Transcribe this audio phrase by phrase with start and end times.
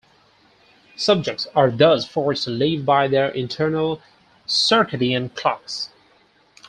[0.95, 4.01] Subjects are thus forced to live by their internal
[4.47, 5.89] circadian "clocks".